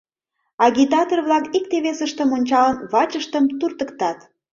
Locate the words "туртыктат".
3.59-4.19